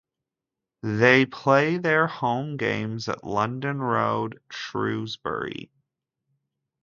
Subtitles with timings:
[0.81, 5.69] They play their home games at London Road, Shrewsbury.